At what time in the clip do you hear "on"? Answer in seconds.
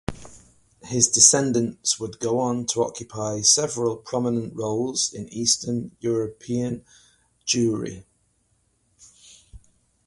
2.39-2.65